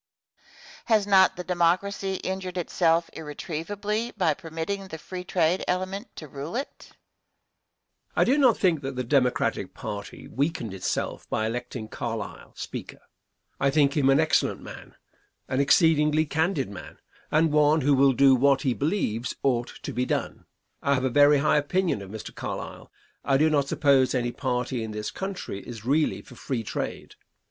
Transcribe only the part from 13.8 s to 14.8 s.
him an excellent